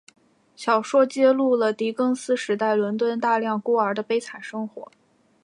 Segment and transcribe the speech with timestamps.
[0.55, 4.91] 小说揭露了狄更斯时代伦敦大量孤儿的悲惨生活。